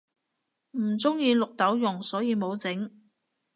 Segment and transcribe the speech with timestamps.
[0.71, 2.89] 唔鍾意綠豆蓉所以無整